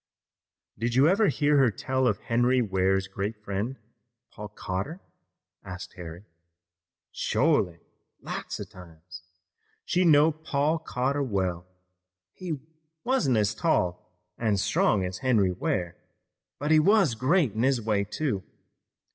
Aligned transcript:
"Did 0.79 0.95
you 0.95 1.07
ever 1.07 1.27
hear 1.27 1.57
her 1.59 1.69
tell 1.69 2.07
of 2.07 2.17
Henry 2.21 2.59
Ware's 2.59 3.07
great 3.07 3.37
friend, 3.43 3.77
Paul 4.31 4.47
Cotter?" 4.47 4.99
asked 5.63 5.93
Harry. 5.93 6.23
"Shorely; 7.11 7.81
lots 8.19 8.59
of 8.59 8.71
times. 8.71 9.21
She 9.85 10.03
knowed 10.03 10.43
Paul 10.43 10.79
Cotter 10.79 11.21
well. 11.21 11.67
He 12.33 12.59
wuzn't 13.03 13.37
as 13.37 13.53
tall 13.53 14.11
an' 14.39 14.57
strong 14.57 15.05
as 15.05 15.19
Henry 15.19 15.51
Ware, 15.51 15.97
but 16.57 16.71
he 16.71 16.79
was 16.79 17.13
great 17.13 17.51
in 17.53 17.61
his 17.61 17.79
way, 17.79 18.03
too. 18.03 18.43